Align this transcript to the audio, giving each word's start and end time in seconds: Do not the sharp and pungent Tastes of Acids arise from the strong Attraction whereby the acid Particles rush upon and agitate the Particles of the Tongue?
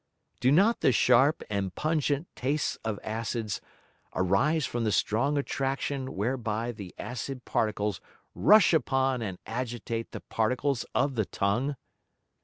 Do 0.39 0.51
not 0.51 0.79
the 0.81 0.91
sharp 0.91 1.43
and 1.47 1.75
pungent 1.75 2.27
Tastes 2.35 2.75
of 2.77 2.99
Acids 3.03 3.61
arise 4.15 4.65
from 4.65 4.83
the 4.83 4.91
strong 4.91 5.37
Attraction 5.37 6.15
whereby 6.15 6.71
the 6.71 6.95
acid 6.97 7.45
Particles 7.45 8.01
rush 8.33 8.73
upon 8.73 9.21
and 9.21 9.37
agitate 9.45 10.11
the 10.11 10.21
Particles 10.21 10.85
of 10.95 11.13
the 11.13 11.25
Tongue? 11.25 11.75